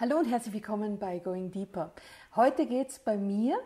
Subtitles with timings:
[0.00, 1.92] Hallo und herzlich willkommen bei Going Deeper.
[2.34, 3.58] Heute geht es bei mir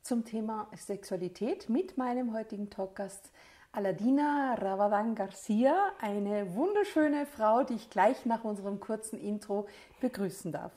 [0.00, 3.30] zum Thema Sexualität mit meinem heutigen Talkgast
[3.70, 9.68] Aladina Ravadan Garcia, eine wunderschöne Frau, die ich gleich nach unserem kurzen Intro
[10.00, 10.72] begrüßen darf.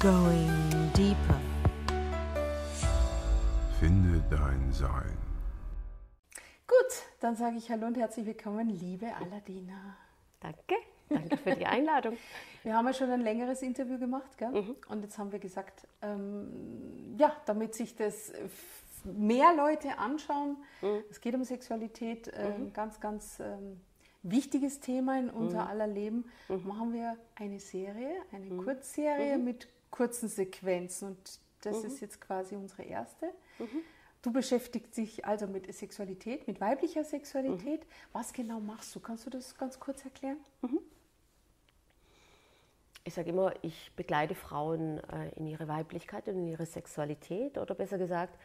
[0.00, 1.40] Going Deeper.
[3.80, 5.16] Finde dein Sein.
[6.66, 9.96] Gut, dann sage ich Hallo und herzlich willkommen, liebe Aladina.
[10.40, 10.74] Danke.
[11.08, 12.16] Danke für die Einladung.
[12.62, 14.50] Wir haben ja schon ein längeres Interview gemacht, gell?
[14.50, 14.76] Mhm.
[14.88, 18.32] und jetzt haben wir gesagt, ähm, ja, damit sich das
[19.04, 21.02] mehr Leute anschauen, mhm.
[21.10, 22.72] es geht um Sexualität, äh, mhm.
[22.72, 23.80] ganz, ganz ähm,
[24.22, 25.68] wichtiges Thema in unser mhm.
[25.68, 26.66] aller Leben, mhm.
[26.66, 28.64] machen wir eine Serie, eine mhm.
[28.64, 33.32] Kurzserie mit kurzen Sequenzen und das ist jetzt quasi unsere erste.
[34.22, 37.84] Du beschäftigst dich also mit Sexualität, mit weiblicher Sexualität.
[38.12, 39.00] Was genau machst du?
[39.00, 40.38] Kannst du das ganz kurz erklären?
[43.08, 47.74] Ich sage immer, ich begleite Frauen äh, in ihre Weiblichkeit und in ihre Sexualität oder
[47.74, 48.38] besser gesagt,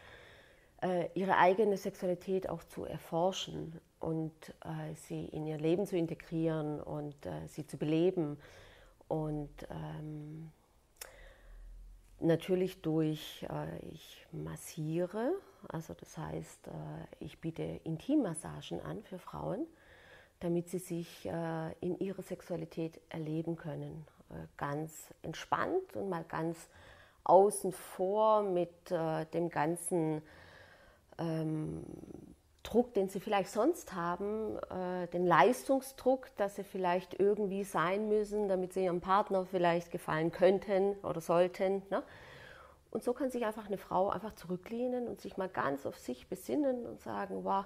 [0.81, 4.31] äh, ihre eigene Sexualität auch zu erforschen und
[4.63, 7.15] äh, sie in ihr Leben zu integrieren und
[7.47, 8.38] sie zu beleben.
[9.09, 10.49] Und ähm,
[12.21, 13.45] natürlich durch,
[13.91, 15.33] ich massiere,
[15.67, 16.69] also das heißt,
[17.19, 19.67] ich biete Intimmassagen an für Frauen
[20.39, 21.25] damit sie sich
[21.79, 24.05] in ihrer Sexualität erleben können.
[24.33, 26.57] Äh, ganz entspannt und mal ganz
[27.23, 30.21] außen vor mit äh, dem ganzen
[31.17, 31.83] ähm,
[32.63, 38.47] Druck, den sie vielleicht sonst haben, äh, den Leistungsdruck, dass sie vielleicht irgendwie sein müssen,
[38.47, 41.83] damit sie ihrem Partner vielleicht gefallen könnten oder sollten.
[41.89, 42.03] Ne?
[42.91, 46.27] Und so kann sich einfach eine Frau einfach zurücklehnen und sich mal ganz auf sich
[46.27, 47.65] besinnen und sagen, wow,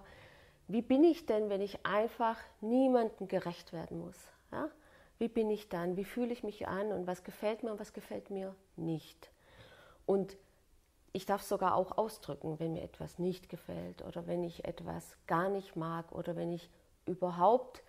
[0.68, 4.18] wie bin ich denn, wenn ich einfach niemandem gerecht werden muss?
[4.52, 4.70] Ja?
[5.20, 7.94] Wie bin ich dann, wie fühle ich mich an und was gefällt mir und was
[7.94, 9.32] gefällt mir nicht.
[10.06, 10.38] Und
[11.14, 15.50] ich darf sogar auch ausdrücken, wenn mir etwas nicht gefällt oder wenn ich etwas gar
[15.50, 16.70] nicht mag oder wenn ich
[17.06, 17.82] überhaupt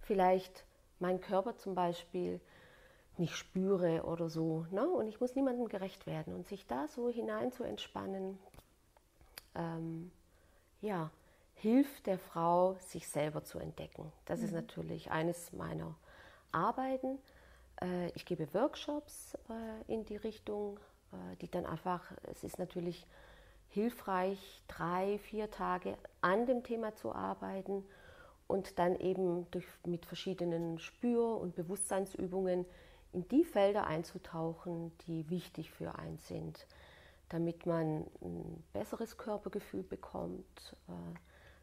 [0.00, 0.64] vielleicht
[0.98, 2.40] meinen Körper zum Beispiel
[3.18, 4.66] nicht spüre oder so.
[4.70, 4.86] Ne?
[4.86, 8.38] Und ich muss niemandem gerecht werden und sich da so hinein zu entspannen,
[9.54, 10.10] ähm,
[10.82, 11.10] ja,
[11.54, 14.12] hilft der Frau, sich selber zu entdecken.
[14.26, 14.44] Das mhm.
[14.44, 15.94] ist natürlich eines meiner
[16.56, 17.18] arbeiten.
[17.80, 20.80] Äh, ich gebe Workshops äh, in die Richtung,
[21.12, 23.06] äh, die dann einfach, es ist natürlich
[23.68, 27.84] hilfreich, drei, vier Tage an dem Thema zu arbeiten
[28.46, 32.64] und dann eben durch, mit verschiedenen Spür- und Bewusstseinsübungen
[33.12, 36.66] in die Felder einzutauchen, die wichtig für einen sind,
[37.28, 40.76] damit man ein besseres Körpergefühl bekommt,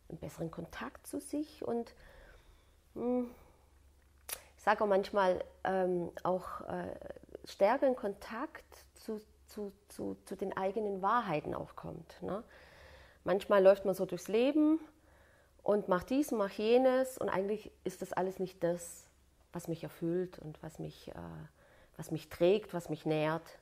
[0.09, 1.93] einen besseren Kontakt zu sich und
[2.95, 3.29] hm,
[4.63, 6.95] sage auch manchmal, ähm, auch äh,
[7.45, 8.63] stärker in Kontakt
[8.95, 12.21] zu, zu, zu, zu, den eigenen Wahrheiten auch kommt.
[12.21, 12.43] Ne?
[13.25, 14.79] Manchmal läuft man so durchs Leben
[15.63, 19.09] und macht dies, macht jenes und eigentlich ist das alles nicht das,
[19.51, 21.13] was mich erfüllt und was mich, äh,
[21.97, 23.59] was mich trägt, was mich nährt.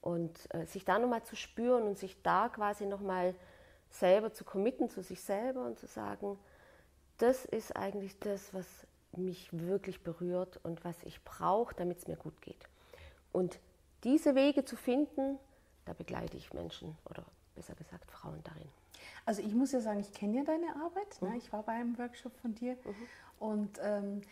[0.00, 3.34] Und äh, sich da nochmal zu spüren und sich da quasi nochmal
[3.90, 6.36] selber zu committen zu sich selber und zu sagen,
[7.18, 8.66] das ist eigentlich das, was
[9.12, 12.68] mich wirklich berührt und was ich brauche, damit es mir gut geht.
[13.32, 13.58] Und
[14.04, 15.38] diese Wege zu finden,
[15.84, 17.24] da begleite ich Menschen oder
[17.54, 18.68] besser gesagt Frauen darin.
[19.24, 21.20] Also ich muss ja sagen, ich kenne ja deine Arbeit.
[21.20, 21.28] Ne?
[21.28, 21.34] Mhm.
[21.34, 21.38] Ne?
[21.38, 22.94] Ich war bei einem Workshop von dir mhm.
[23.38, 24.22] und ähm,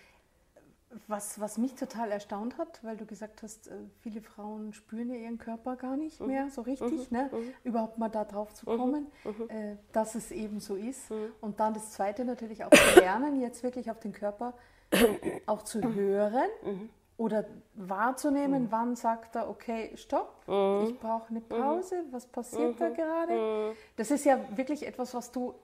[1.09, 5.17] was, was mich total erstaunt hat, weil du gesagt hast, äh, viele Frauen spüren ja
[5.17, 6.27] ihren Körper gar nicht mhm.
[6.27, 7.17] mehr so richtig, mhm.
[7.17, 7.31] ne?
[7.33, 7.55] Mhm.
[7.65, 9.07] überhaupt mal da drauf zu kommen,
[9.49, 11.11] äh, dass es eben so ist.
[11.41, 14.55] Und dann das Zweite natürlich auch zu lernen, jetzt wirklich auf den Körper
[15.47, 16.89] auch zu hören mhm.
[17.17, 17.45] oder
[17.75, 18.73] wahrzunehmen, mhm.
[18.73, 20.87] wann sagt er, okay, stopp, mhm.
[20.89, 23.75] ich brauche eine Pause, was passiert da gerade?
[23.97, 25.55] Das ist ja wirklich etwas, was du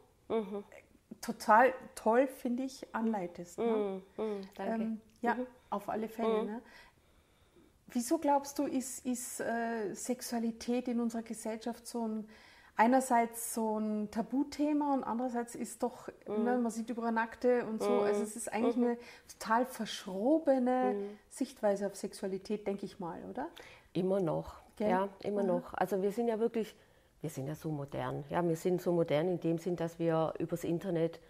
[1.20, 3.58] total toll, finde ich, anleitest.
[3.58, 4.00] Ne?
[4.54, 4.82] Danke.
[4.82, 5.36] Ähm, ja,
[5.70, 6.44] auf alle Fälle.
[6.44, 6.62] Ne?
[7.88, 12.28] Wieso glaubst du, ist, ist äh, Sexualität in unserer Gesellschaft so ein
[12.81, 16.44] einerseits so ein Tabuthema und andererseits ist doch, mhm.
[16.44, 18.00] ne, man sieht überall Nackte und so, mhm.
[18.05, 18.84] also es ist eigentlich mhm.
[18.84, 21.19] eine total verschrobene mhm.
[21.28, 23.49] Sichtweise auf Sexualität, denke ich mal, oder?
[23.93, 24.88] Immer noch, Gell?
[24.88, 25.75] ja, immer noch.
[25.75, 26.75] Also wir sind ja wirklich,
[27.20, 30.32] wir sind ja so modern, ja, wir sind so modern in dem Sinn, dass wir
[30.38, 31.20] übers Internet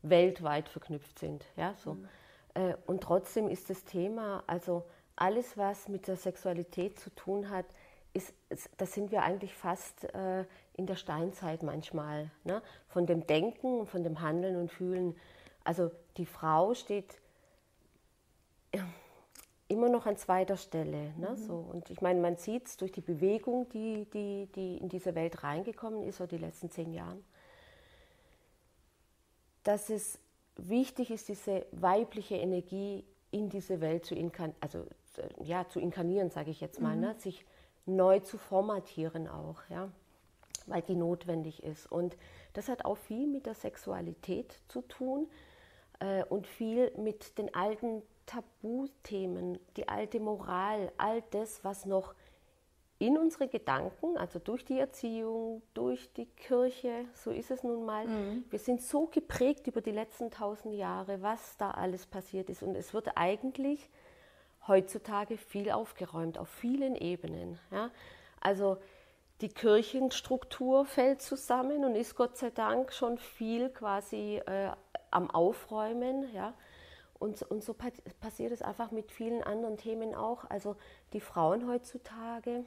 [0.00, 1.94] weltweit verknüpft sind, ja, so.
[1.94, 2.08] Mhm.
[2.54, 4.84] Äh, und trotzdem ist das Thema, also
[5.16, 7.66] alles, was mit der Sexualität zu tun hat,
[8.12, 8.32] ist,
[8.76, 12.62] da sind wir eigentlich fast äh, in der Steinzeit manchmal, ne?
[12.88, 15.16] von dem Denken, von dem Handeln und Fühlen.
[15.64, 17.20] Also die Frau steht,
[19.68, 21.12] immer noch an zweiter Stelle.
[21.16, 21.30] Ne?
[21.30, 21.36] Mhm.
[21.36, 25.14] So, und ich meine, man sieht es durch die Bewegung, die, die, die in diese
[25.14, 27.18] Welt reingekommen ist, so die letzten zehn Jahre,
[29.62, 30.18] dass es
[30.56, 34.86] wichtig ist, diese weibliche Energie in diese Welt zu, inkarn also,
[35.16, 37.00] äh, ja, zu inkarnieren, sage ich jetzt mal, mhm.
[37.00, 37.14] ne?
[37.18, 37.44] sich
[37.86, 39.90] neu zu formatieren auch, ja?
[40.66, 41.90] weil die notwendig ist.
[41.90, 42.16] Und
[42.52, 45.28] das hat auch viel mit der Sexualität zu tun
[45.98, 52.14] äh, und viel mit den alten Tabuthemen, die alte Moral, all das, was noch
[53.04, 58.06] in unsere Gedanken, also durch die Erziehung, durch die Kirche, so ist es nun mal.
[58.06, 58.44] Mhm.
[58.48, 62.62] Wir sind so geprägt über die letzten tausend Jahre, was da alles passiert ist.
[62.62, 63.90] Und es wird eigentlich
[64.66, 67.58] heutzutage viel aufgeräumt, auf vielen Ebenen.
[67.70, 67.90] Ja?
[68.40, 68.78] Also
[69.42, 74.70] die Kirchenstruktur fällt zusammen und ist Gott sei Dank schon viel quasi äh,
[75.10, 76.32] am Aufräumen.
[76.32, 76.54] Ja?
[77.18, 80.48] Und, und so passiert es einfach mit vielen anderen Themen auch.
[80.48, 80.76] Also
[81.12, 82.64] die Frauen heutzutage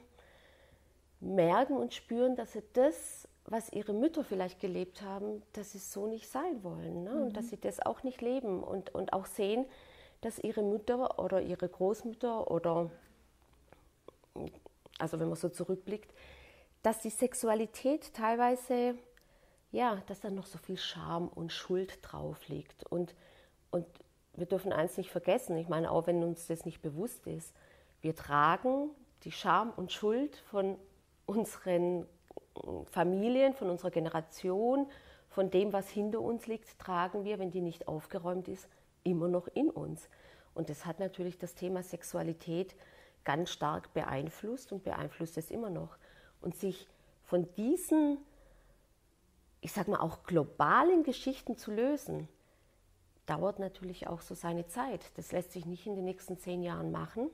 [1.20, 6.06] merken und spüren, dass sie das, was ihre Mütter vielleicht gelebt haben, dass sie so
[6.06, 7.04] nicht sein wollen.
[7.04, 7.10] Ne?
[7.10, 7.22] Mhm.
[7.22, 7.50] Und dass mhm.
[7.50, 9.66] sie das auch nicht leben und, und auch sehen,
[10.20, 12.90] dass ihre Mütter oder ihre Großmütter oder,
[14.98, 16.12] also wenn man so zurückblickt,
[16.82, 18.94] dass die Sexualität teilweise,
[19.72, 22.84] ja, dass da noch so viel Scham und Schuld drauf liegt.
[22.90, 23.14] Und,
[23.70, 23.86] und
[24.34, 27.52] wir dürfen eins nicht vergessen, ich meine, auch wenn uns das nicht bewusst ist,
[28.00, 28.90] wir tragen
[29.24, 30.78] die Scham und Schuld von
[31.28, 32.06] unseren
[32.86, 34.90] Familien, von unserer Generation,
[35.28, 38.68] von dem, was hinter uns liegt, tragen wir, wenn die nicht aufgeräumt ist,
[39.04, 40.08] immer noch in uns.
[40.54, 42.74] Und das hat natürlich das Thema Sexualität
[43.24, 45.98] ganz stark beeinflusst und beeinflusst es immer noch.
[46.40, 46.88] Und sich
[47.22, 48.18] von diesen,
[49.60, 52.26] ich sage mal auch globalen Geschichten zu lösen,
[53.26, 55.16] dauert natürlich auch so seine Zeit.
[55.18, 57.30] Das lässt sich nicht in den nächsten zehn Jahren machen.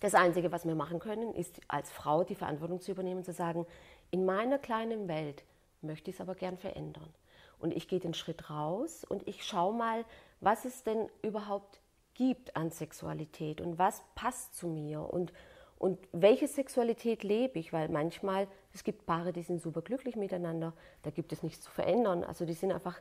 [0.00, 3.66] Das Einzige, was wir machen können, ist als Frau die Verantwortung zu übernehmen, zu sagen,
[4.10, 5.44] in meiner kleinen Welt
[5.82, 7.12] möchte ich es aber gern verändern.
[7.58, 10.04] Und ich gehe den Schritt raus und ich schaue mal,
[10.40, 11.80] was es denn überhaupt
[12.14, 15.32] gibt an Sexualität und was passt zu mir und,
[15.78, 20.72] und welche Sexualität lebe ich, weil manchmal, es gibt Paare, die sind super glücklich miteinander,
[21.02, 23.00] da gibt es nichts zu verändern, also die sind einfach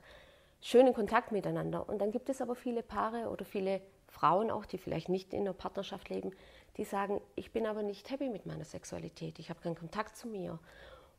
[0.62, 1.88] schön in Kontakt miteinander.
[1.88, 3.82] Und dann gibt es aber viele Paare oder viele
[4.18, 6.32] Frauen auch, die vielleicht nicht in einer Partnerschaft leben,
[6.78, 10.28] die sagen, ich bin aber nicht happy mit meiner Sexualität, ich habe keinen Kontakt zu
[10.28, 10.60] mir.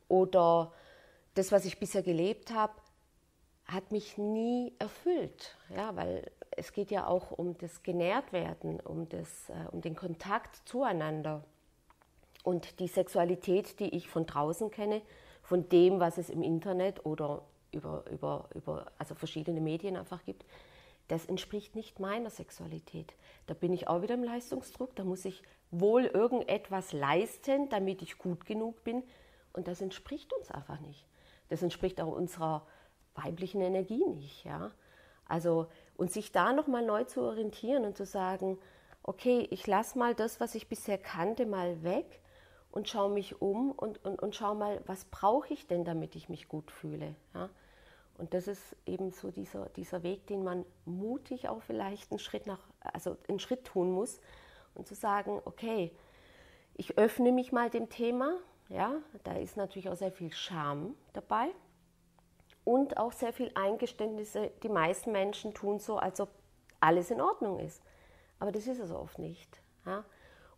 [0.09, 0.73] Oder
[1.35, 2.73] das, was ich bisher gelebt habe,
[3.67, 9.51] hat mich nie erfüllt, ja, weil es geht ja auch um das Genährtwerden, um, das,
[9.51, 11.45] äh, um den Kontakt zueinander.
[12.43, 15.03] Und die Sexualität, die ich von draußen kenne,
[15.43, 17.43] von dem, was es im Internet oder
[17.73, 20.45] über, über, über also verschiedene Medien einfach gibt,
[21.09, 23.15] das entspricht nicht meiner Sexualität.
[23.47, 28.19] Da bin ich auch wieder im Leistungsdruck, da muss ich wohl irgendetwas leisten, damit ich
[28.19, 29.03] gut genug bin.
[29.53, 31.07] Und das entspricht uns einfach nicht.
[31.49, 32.67] Das entspricht auch unserer
[33.15, 34.45] weiblichen Energie nicht.
[34.45, 34.71] Ja?
[35.27, 35.67] Also,
[35.97, 38.59] und sich da nochmal neu zu orientieren und zu sagen,
[39.03, 42.21] okay, ich lasse mal das, was ich bisher kannte, mal weg
[42.71, 46.29] und schaue mich um und, und, und schaue mal, was brauche ich denn, damit ich
[46.29, 47.15] mich gut fühle.
[47.35, 47.49] Ja?
[48.19, 52.47] Und das ist eben so dieser, dieser Weg, den man mutig auch vielleicht einen Schritt,
[52.47, 54.21] nach, also einen Schritt tun muss
[54.75, 55.93] und zu sagen, okay,
[56.75, 58.37] ich öffne mich mal dem Thema.
[58.69, 61.49] Ja, da ist natürlich auch sehr viel Scham dabei
[62.65, 64.51] und auch sehr viel Eingeständnisse.
[64.63, 66.29] Die meisten Menschen tun so, als ob
[66.81, 67.83] alles in Ordnung ist.
[68.41, 69.63] Aber das ist es oft nicht.
[69.87, 70.05] Ja?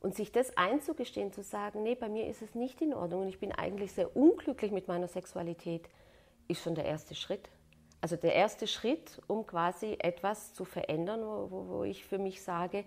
[0.01, 3.29] Und sich das einzugestehen, zu sagen, nee, bei mir ist es nicht in Ordnung und
[3.29, 5.89] ich bin eigentlich sehr unglücklich mit meiner Sexualität,
[6.51, 7.49] ist schon der erste Schritt.
[8.01, 12.85] Also der erste Schritt, um quasi etwas zu verändern, wo, wo ich für mich sage,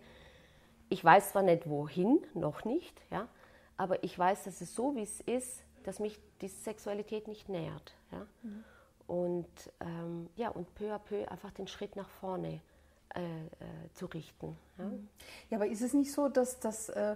[0.90, 3.28] ich weiß zwar nicht wohin, noch nicht, ja,
[3.78, 7.94] aber ich weiß, dass es so wie es ist, dass mich die Sexualität nicht nährt.
[8.12, 8.26] Ja.
[8.42, 8.64] Mhm.
[9.06, 12.62] Und ähm, ja, und peu à peu einfach den Schritt nach vorne
[13.16, 13.50] äh, äh,
[13.94, 14.58] zu richten.
[14.78, 14.86] Ja.
[14.86, 15.10] Mhm.
[15.50, 17.16] ja, aber ist es nicht so, dass, dass, äh,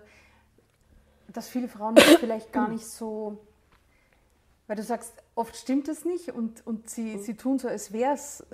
[1.29, 3.37] dass viele Frauen das vielleicht gar nicht so
[4.67, 7.19] weil du sagst, oft stimmt es nicht und, und sie, mhm.
[7.21, 8.45] sie tun so, als wäre es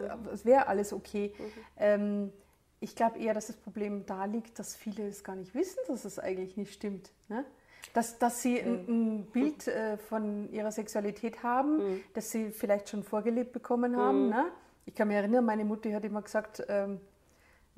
[0.43, 1.33] wär alles okay.
[1.37, 1.51] Mhm.
[1.77, 2.33] Ähm,
[2.79, 6.05] ich glaube eher, dass das Problem da liegt, dass viele es gar nicht wissen, dass
[6.05, 7.11] es eigentlich nicht stimmt.
[7.29, 7.45] Ne?
[7.93, 8.89] Dass, dass sie ein, mhm.
[8.89, 12.03] ein Bild äh, von ihrer Sexualität haben, mhm.
[12.13, 14.25] das sie vielleicht schon vorgelebt bekommen haben.
[14.25, 14.29] Mhm.
[14.29, 14.45] Ne?
[14.85, 16.99] Ich kann mich erinnern, meine Mutter hat immer gesagt, ähm,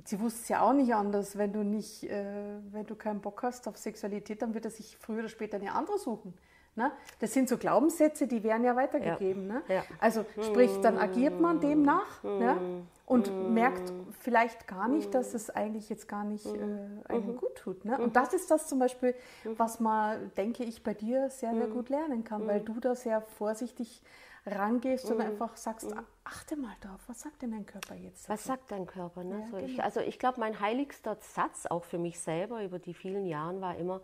[0.04, 3.44] sie wusste es ja auch nicht anders, wenn du nicht, äh, wenn du keinen Bock
[3.44, 6.34] hast auf Sexualität, dann wird er sich früher oder später eine andere suchen.
[6.78, 6.92] Ne?
[7.20, 9.48] Das sind so Glaubenssätze, die werden ja weitergegeben.
[9.48, 9.54] Ja.
[9.54, 9.62] Ne?
[9.70, 9.84] Ja.
[10.00, 12.40] Also sprich, dann agiert man demnach Hm.
[12.40, 12.58] ne?
[13.06, 17.02] und merkt vielleicht gar nicht, dass es eigentlich jetzt gar nicht Hm.
[17.08, 17.86] äh, einem gut tut.
[17.86, 17.98] Ne?
[17.98, 19.16] Und das ist das zum Beispiel,
[19.58, 21.58] was man, denke ich, bei dir sehr, Hm.
[21.60, 24.02] sehr gut lernen kann, weil du da sehr vorsichtig
[24.46, 25.88] rangehst und einfach sagst,
[26.24, 28.28] achte mal drauf, was sagt denn dein Körper jetzt?
[28.30, 29.24] Was sagt dein Körper?
[29.24, 29.40] Ne?
[29.40, 29.84] Ja, so ich, genau.
[29.84, 33.76] also ich glaube, mein heiligster Satz auch für mich selber über die vielen Jahre war
[33.78, 34.02] immer,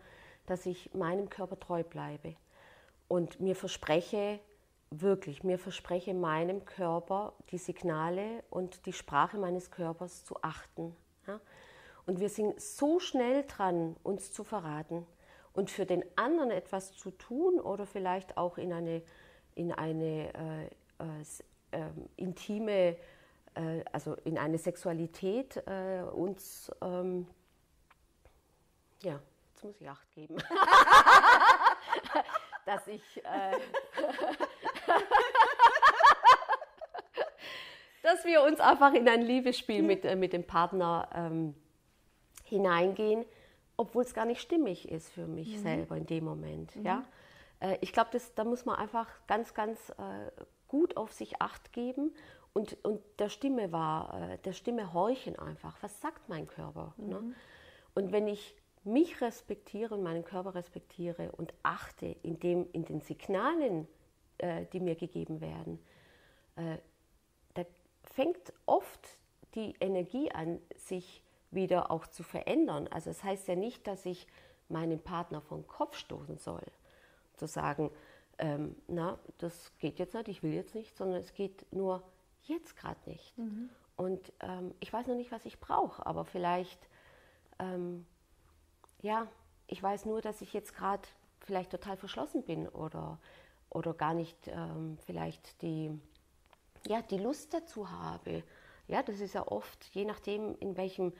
[0.47, 2.35] dass ich meinem Körper treu bleibe
[3.11, 4.39] und mir verspreche,
[4.89, 10.95] wirklich, mir verspreche meinem Körper die Signale und die Sprache meines Körpers zu achten.
[11.27, 11.41] Ja?
[12.05, 15.05] Und wir sind so schnell dran, uns zu verraten
[15.51, 19.01] und für den anderen etwas zu tun oder vielleicht auch in eine,
[19.55, 20.65] in eine äh,
[20.99, 21.23] äh,
[21.73, 22.95] ähm, intime,
[23.55, 27.27] äh, also in eine Sexualität äh, uns, ähm,
[29.03, 29.19] ja,
[29.53, 30.37] jetzt muss ich Acht geben,
[32.65, 33.57] dass ich, äh,
[38.03, 41.55] dass wir uns einfach in ein Liebesspiel mit, äh, mit dem Partner ähm,
[42.43, 43.25] hineingehen,
[43.77, 46.75] obwohl es gar nicht stimmig ist für mich selber in dem Moment.
[46.83, 47.03] Ja?
[47.59, 50.31] Äh, ich glaube, da muss man einfach ganz, ganz äh,
[50.67, 52.13] gut auf sich acht geben
[52.53, 55.77] und, und der Stimme war, äh, der Stimme horchen einfach.
[55.81, 56.93] Was sagt mein Körper?
[56.97, 57.33] Ne?
[57.93, 63.01] Und wenn ich mich respektiere und meinen Körper respektiere und achte in, dem, in den
[63.01, 63.87] Signalen,
[64.39, 65.79] äh, die mir gegeben werden,
[66.55, 66.77] äh,
[67.53, 67.63] da
[68.03, 69.17] fängt oft
[69.55, 72.87] die Energie an, sich wieder auch zu verändern.
[72.87, 74.27] Also es das heißt ja nicht, dass ich
[74.69, 76.63] meinen Partner vom Kopf stoßen soll,
[77.35, 77.91] zu sagen,
[78.37, 82.03] ähm, na, das geht jetzt nicht, ich will jetzt nicht, sondern es geht nur
[82.43, 83.33] jetzt gerade nicht.
[83.97, 86.87] Und ähm, ich weiß noch nicht, was ich brauche, aber vielleicht,
[87.59, 88.05] ähm,
[89.01, 89.27] ja,
[89.67, 91.07] ich weiß nur, dass ich jetzt gerade
[91.39, 93.17] vielleicht total verschlossen bin oder,
[93.69, 95.91] oder gar nicht ähm, vielleicht die,
[96.87, 98.43] ja, die Lust dazu habe.
[98.87, 101.13] Ja, das ist ja oft, je nachdem, in welchem,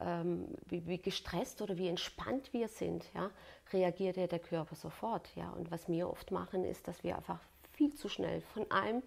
[0.00, 3.30] ähm, wie, wie gestresst oder wie entspannt wir sind, ja,
[3.72, 5.28] reagiert ja der Körper sofort.
[5.36, 5.50] Ja.
[5.50, 7.40] Und was wir oft machen, ist, dass wir einfach
[7.72, 9.02] viel zu schnell von einem,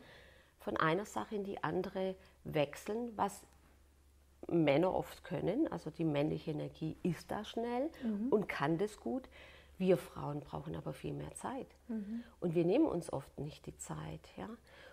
[0.59, 3.41] von einer Sache in die andere wechseln, was
[4.47, 5.67] Männer oft können.
[5.71, 7.89] Also die männliche Energie ist da schnell
[8.31, 9.27] und kann das gut.
[9.77, 11.67] Wir Frauen brauchen aber viel mehr Zeit.
[12.39, 14.21] Und wir nehmen uns oft nicht die Zeit.
[14.37, 14.47] Ja?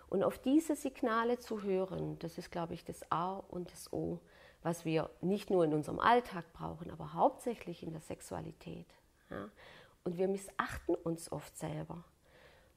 [0.09, 4.19] Und auf diese Signale zu hören, das ist, glaube ich, das A und das O,
[4.63, 8.87] was wir nicht nur in unserem Alltag brauchen, aber hauptsächlich in der Sexualität.
[9.29, 9.49] Ja?
[10.03, 12.03] Und wir missachten uns oft selber.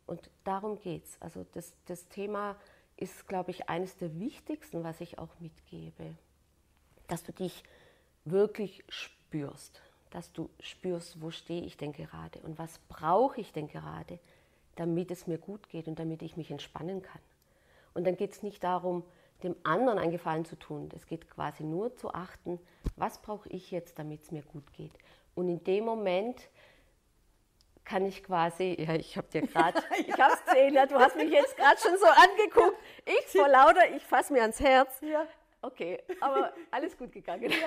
[0.06, 1.16] Und darum geht es.
[1.20, 2.56] Also das, das Thema
[2.96, 6.14] ist, glaube ich, eines der wichtigsten, was ich auch mitgebe.
[7.08, 7.62] Dass du dich
[8.24, 9.82] wirklich spürst.
[10.10, 14.18] Dass du spürst, wo stehe ich denn gerade und was brauche ich denn gerade,
[14.76, 17.20] damit es mir gut geht und damit ich mich entspannen kann.
[17.94, 19.04] Und dann geht es nicht darum,
[19.42, 20.88] dem anderen einen Gefallen zu tun.
[20.94, 22.58] Es geht quasi nur zu achten,
[22.96, 24.92] was brauche ich jetzt, damit es mir gut geht.
[25.34, 26.48] Und in dem Moment
[27.84, 31.16] kann ich quasi, ja, ich habe dir gerade, ich habe es gesehen, ja, du hast
[31.16, 32.78] mich jetzt gerade schon so angeguckt.
[33.04, 35.00] Ich vor lauter, ich fasse mir ans Herz.
[35.02, 35.26] Ja.
[35.64, 37.50] Okay, aber alles gut gegangen.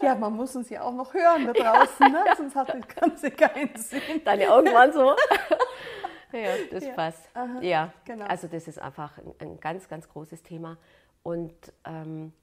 [0.00, 2.24] Ja, man muss uns ja auch noch hören da draußen, ne?
[2.36, 4.22] sonst hat das Ganze keinen Sinn.
[4.22, 5.16] Deine Augen waren so.
[6.32, 7.28] ja, das Ja, passt.
[7.34, 8.26] aha, ja, genau.
[8.26, 10.76] also das ist einfach ein, ein ganz, ganz großes Thema.
[11.22, 11.54] Und
[11.86, 12.34] ähm,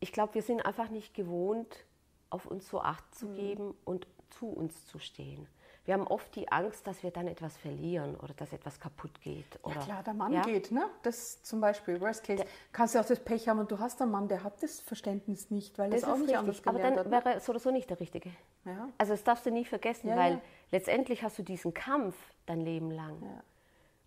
[0.00, 1.84] ich glaube, wir sind einfach nicht gewohnt,
[2.28, 3.34] auf uns so Acht zu Mhm.
[3.36, 5.46] geben und zu uns zu stehen.
[5.86, 9.46] Wir haben oft die Angst, dass wir dann etwas verlieren oder dass etwas kaputt geht.
[9.54, 10.42] Ja Oder, klar, der Mann Ja?
[10.42, 10.84] geht, ne?
[11.02, 12.44] Das zum Beispiel, Worst Case.
[12.72, 15.50] Kannst du auch das Pech haben und du hast einen Mann, der hat das Verständnis
[15.50, 17.12] nicht, weil er Das es auch nicht anders richtig, aber gelernt dann hat.
[17.12, 17.24] ne?
[17.24, 18.30] wäre er so oder so nicht der Richtige.
[18.64, 18.88] Ja.
[18.98, 20.40] Also das darfst du nie vergessen, Ja, weil ja.
[20.72, 22.16] letztendlich hast du diesen Kampf
[22.46, 23.22] dein Leben lang.
[23.22, 23.42] Ja.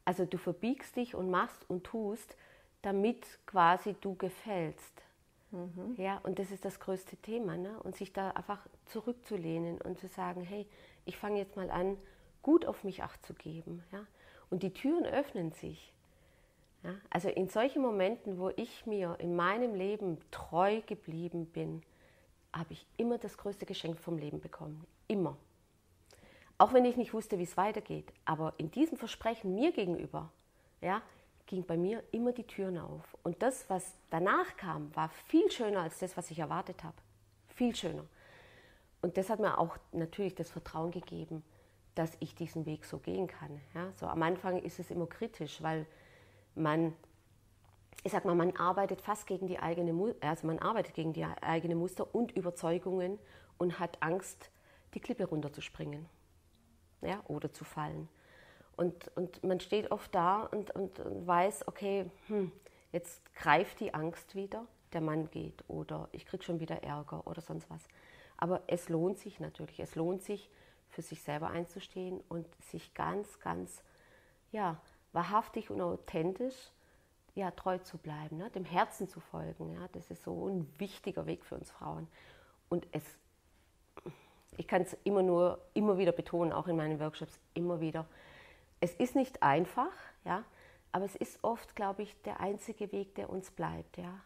[0.05, 2.35] Also du verbiegst dich und machst und tust,
[2.81, 5.03] damit quasi du gefällst.
[5.51, 5.95] Mhm.
[5.97, 7.57] Ja, und das ist das größte Thema.
[7.57, 7.79] Ne?
[7.83, 10.67] Und sich da einfach zurückzulehnen und zu sagen, hey,
[11.09, 11.97] ich fange jetzt mal an,
[12.41, 13.83] gut auf mich acht zu geben.
[13.91, 14.05] Ja?
[14.49, 15.93] Und die Türen öffnen sich.
[16.83, 16.95] Ja?
[17.09, 21.83] Also in solchen Momenten, wo ich mir in meinem Leben treu geblieben bin,
[22.53, 24.85] habe ich immer das größte Geschenk vom Leben bekommen.
[25.07, 25.35] Immer.
[26.57, 28.11] Auch wenn ich nicht wusste, wie es weitergeht.
[28.25, 30.31] Aber in diesem Versprechen mir gegenüber,
[30.81, 31.01] ja,
[31.45, 33.17] ging bei mir immer die Türen auf.
[33.23, 36.97] Und das, was danach kam, war viel schöner als das, was ich erwartet habe.
[37.47, 38.05] Viel schöner.
[39.01, 41.43] Und das hat mir auch natürlich das Vertrauen gegeben,
[41.95, 43.59] dass ich diesen Weg so gehen kann.
[43.73, 45.85] Ja, so am Anfang ist es immer kritisch, weil
[46.55, 46.93] man,
[48.03, 51.75] ich sag mal, man arbeitet fast gegen die eigene, also man arbeitet gegen die eigene
[51.75, 53.19] Muster und Überzeugungen
[53.57, 54.51] und hat Angst,
[54.93, 56.07] die Klippe runterzuspringen.
[57.01, 58.09] ja, oder zu fallen.
[58.75, 62.51] Und, und man steht oft da und, und, und weiß, okay, hm,
[62.91, 67.41] jetzt greift die Angst wieder, der Mann geht oder ich kriege schon wieder Ärger oder
[67.41, 67.87] sonst was.
[68.41, 70.49] Aber es lohnt sich natürlich, es lohnt sich,
[70.87, 73.83] für sich selber einzustehen und sich ganz, ganz,
[74.51, 74.81] ja,
[75.11, 76.71] wahrhaftig und authentisch
[77.35, 78.49] ja, treu zu bleiben, ne?
[78.51, 79.73] dem Herzen zu folgen.
[79.73, 79.87] Ja?
[79.91, 82.07] Das ist so ein wichtiger Weg für uns Frauen.
[82.69, 83.03] Und es,
[84.57, 88.07] ich kann es immer nur, immer wieder betonen, auch in meinen Workshops, immer wieder,
[88.79, 89.91] es ist nicht einfach,
[90.23, 90.43] ja,
[90.91, 93.97] aber es ist oft, glaube ich, der einzige Weg, der uns bleibt.
[93.97, 94.21] Ja.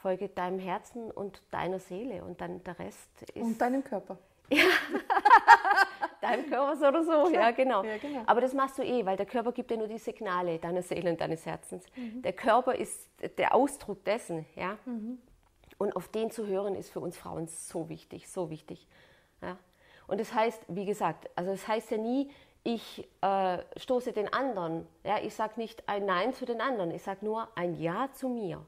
[0.00, 3.42] Folge deinem Herzen und deiner Seele und dann der Rest ist.
[3.42, 4.18] Und deinem Körper.
[4.52, 4.64] Ja.
[6.20, 7.84] deinem Körper so oder so, ja genau.
[7.84, 8.22] Ja, genau.
[8.26, 11.10] Aber das machst du eh, weil der Körper gibt dir nur die Signale deiner Seele
[11.10, 11.84] und deines Herzens.
[11.94, 12.22] Mhm.
[12.22, 14.76] Der Körper ist der Ausdruck dessen, ja.
[14.86, 15.18] Mhm.
[15.78, 18.88] Und auf den zu hören ist für uns Frauen so wichtig, so wichtig.
[19.40, 19.56] Ja.
[20.08, 22.30] Und das heißt, wie gesagt, also das heißt ja nie,
[22.64, 24.86] ich äh, stoße den anderen.
[25.04, 28.28] Ja, ich sage nicht ein Nein zu den anderen, ich sage nur ein Ja zu
[28.28, 28.66] mir.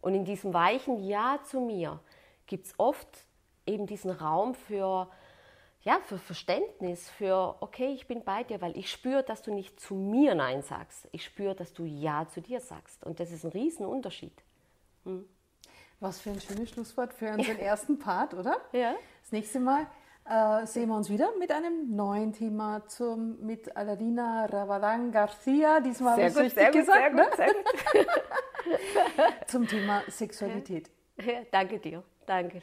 [0.00, 2.00] Und in diesem weichen Ja zu mir
[2.46, 3.26] gibt es oft
[3.66, 5.08] eben diesen Raum für,
[5.82, 9.78] ja, für Verständnis, für, okay, ich bin bei dir, weil ich spüre, dass du nicht
[9.78, 11.08] zu mir Nein sagst.
[11.12, 13.04] Ich spüre, dass du Ja zu dir sagst.
[13.04, 14.42] Und das ist ein Riesenunterschied.
[15.04, 15.28] Hm.
[16.00, 18.56] Was für ein schönes Schlusswort für unseren ersten Part, oder?
[18.72, 18.94] Ja.
[19.22, 19.86] Das nächste Mal
[20.28, 25.80] äh, sehen wir uns wieder mit einem neuen Thema zum, mit Aladina Ravadan Garcia.
[25.80, 26.98] Diesmal ich es richtig gut, gesagt.
[26.98, 27.24] Sehr ne?
[27.24, 27.64] gut, sehr gut.
[29.46, 30.90] zum Thema Sexualität.
[31.16, 32.02] Ja, danke dir.
[32.26, 32.62] Danke.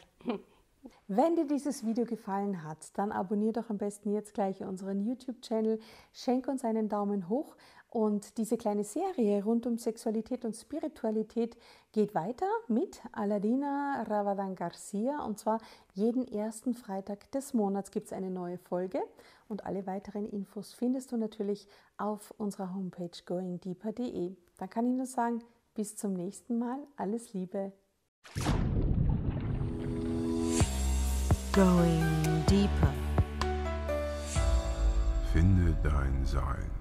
[1.08, 5.80] Wenn dir dieses Video gefallen hat, dann abonniere doch am besten jetzt gleich unseren YouTube-Channel,
[6.14, 7.56] schenk uns einen Daumen hoch
[7.96, 11.56] und diese kleine Serie rund um Sexualität und Spiritualität
[11.94, 15.24] geht weiter mit Aladina Ravadan Garcia.
[15.24, 15.60] Und zwar
[15.94, 19.02] jeden ersten Freitag des Monats gibt es eine neue Folge.
[19.48, 24.36] Und alle weiteren Infos findest du natürlich auf unserer Homepage goingdeeper.de.
[24.58, 25.42] Dann kann ich nur sagen,
[25.76, 26.80] bis zum nächsten Mal.
[26.96, 27.72] Alles Liebe.
[31.54, 32.94] Going deeper.
[35.32, 36.75] Finde dein Sein.